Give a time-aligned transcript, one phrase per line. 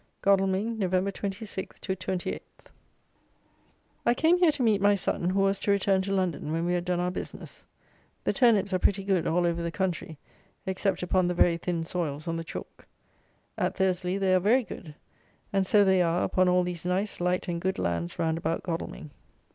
[0.23, 2.41] Godalming, November 26 to 28.
[4.03, 6.73] I came here to meet my son, who was to return to London when we
[6.73, 7.63] had done our business.
[8.23, 10.17] The turnips are pretty good all over the country,
[10.65, 12.87] except upon the very thin soils on the chalk.
[13.59, 14.95] At Thursley they are very good,
[15.53, 19.11] and so they are upon all these nice light and good lands round about Godalming.